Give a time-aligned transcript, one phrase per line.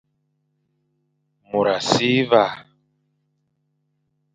[1.49, 2.43] Môr a si va,